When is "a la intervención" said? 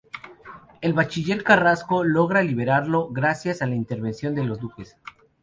3.61-4.33